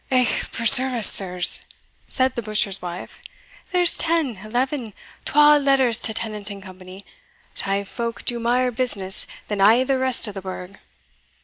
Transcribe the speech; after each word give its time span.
"Eh, 0.09 0.25
preserve 0.51 0.93
us, 0.93 1.05
sirs!" 1.07 1.61
said 2.07 2.33
the 2.33 2.41
butcher's 2.41 2.81
wife, 2.81 3.19
"there's 3.71 3.95
ten 3.95 4.37
eleven 4.37 4.95
twall 5.25 5.59
letters 5.59 5.99
to 5.99 6.11
Tennant 6.11 6.49
and 6.49 6.63
Co. 6.63 6.75
thae 7.55 7.83
folk 7.83 8.25
do 8.25 8.39
mair 8.39 8.71
business 8.71 9.27
than 9.47 9.61
a' 9.61 9.83
the 9.83 9.99
rest 9.99 10.27
o' 10.27 10.31
the 10.31 10.41
burgh." 10.41 10.79